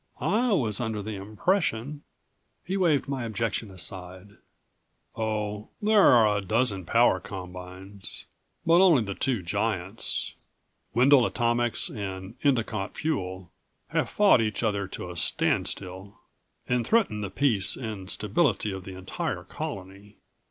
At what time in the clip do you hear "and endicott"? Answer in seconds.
11.87-12.97